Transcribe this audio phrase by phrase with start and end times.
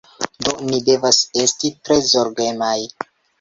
[0.45, 2.75] Do, ni devas esti tre zorgemaj